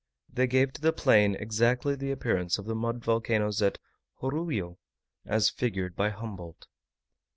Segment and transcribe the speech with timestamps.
[0.33, 3.77] They gave to the plain exactly the appearance of the mud volcanos at
[4.19, 4.77] Jorullo,
[5.27, 6.65] as figured by Humboldt.